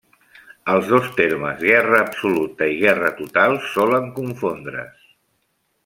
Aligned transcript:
Els 0.71 0.87
dos 0.93 1.09
termes, 1.19 1.61
guerra 1.71 1.99
absoluta 2.05 2.71
i 2.73 2.79
guerra 2.81 3.13
total, 3.21 3.61
solen 3.75 4.11
confondre's. 4.19 5.07